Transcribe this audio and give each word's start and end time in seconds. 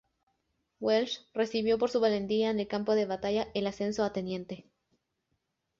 Welsh 0.79 1.19
recibió 1.31 1.77
por 1.77 1.91
su 1.91 1.99
valentía 1.99 2.49
en 2.49 2.59
el 2.59 2.67
campo 2.67 2.95
de 2.95 3.05
batalla 3.05 3.49
el 3.53 3.67
ascenso 3.67 4.03
a 4.03 4.11
teniente. 4.11 4.65